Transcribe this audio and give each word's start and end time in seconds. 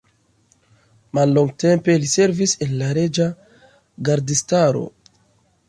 Mallongtempe 1.17 1.97
li 2.05 2.09
servis 2.13 2.55
en 2.67 2.73
la 2.79 2.89
reĝa 3.01 3.29
gardistaro. 4.09 4.83